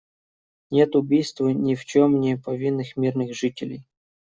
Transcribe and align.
Нет 0.71 0.95
убийству 0.95 1.47
ни 1.51 1.75
в 1.75 1.85
чем 1.85 2.19
не 2.21 2.35
повинных 2.35 2.97
мирных 2.97 3.35
жителей. 3.35 3.83